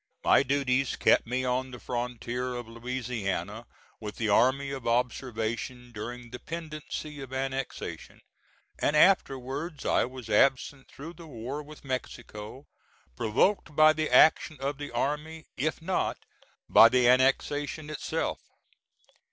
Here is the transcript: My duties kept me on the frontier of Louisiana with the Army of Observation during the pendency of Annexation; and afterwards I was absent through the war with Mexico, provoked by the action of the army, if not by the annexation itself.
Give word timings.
My 0.23 0.41
duties 0.41 0.95
kept 0.95 1.27
me 1.27 1.45
on 1.45 1.69
the 1.69 1.79
frontier 1.79 2.55
of 2.55 2.67
Louisiana 2.67 3.67
with 3.99 4.15
the 4.15 4.29
Army 4.29 4.71
of 4.71 4.87
Observation 4.87 5.91
during 5.91 6.31
the 6.31 6.39
pendency 6.39 7.21
of 7.21 7.31
Annexation; 7.31 8.19
and 8.79 8.95
afterwards 8.95 9.85
I 9.85 10.05
was 10.05 10.27
absent 10.27 10.87
through 10.87 11.13
the 11.13 11.27
war 11.27 11.61
with 11.61 11.85
Mexico, 11.85 12.65
provoked 13.15 13.75
by 13.75 13.93
the 13.93 14.09
action 14.09 14.57
of 14.59 14.79
the 14.79 14.89
army, 14.89 15.45
if 15.55 15.83
not 15.83 16.17
by 16.67 16.89
the 16.89 17.07
annexation 17.07 17.91
itself. 17.91 18.39